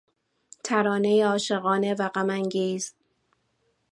ترانهی 0.63 1.21
عاشقانه 1.21 1.93
و 1.93 2.09
غم 2.09 2.29
انگیز 2.29 2.93